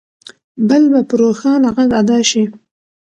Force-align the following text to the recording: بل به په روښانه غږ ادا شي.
بل 0.69 0.83
به 0.91 1.01
په 1.09 1.15
روښانه 1.21 1.69
غږ 1.75 1.89
ادا 2.01 2.19
شي. 2.29 2.43